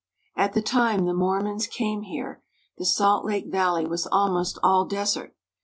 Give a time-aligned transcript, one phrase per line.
[0.35, 2.41] At the time the Mormons came here
[2.79, 5.35] the Salt Lake Val ley was almost all desert.